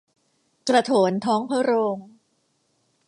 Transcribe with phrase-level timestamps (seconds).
[0.69, 1.97] กระโถนท้องพระโรง